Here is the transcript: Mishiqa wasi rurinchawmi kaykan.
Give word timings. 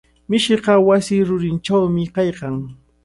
Mishiqa 0.29 0.73
wasi 0.87 1.15
rurinchawmi 1.27 2.03
kaykan. 2.15 2.57